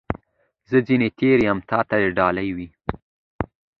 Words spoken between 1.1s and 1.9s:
تېر یم، تا